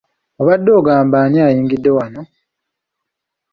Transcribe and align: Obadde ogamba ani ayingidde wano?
Obadde 0.41 0.69
ogamba 0.79 1.17
ani 1.23 1.37
ayingidde 1.47 1.89
wano? 1.97 2.21